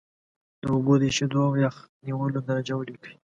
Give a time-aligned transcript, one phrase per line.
[0.61, 3.13] د اوبو د ایشېدو او یخ نیولو درجه ولیکئ.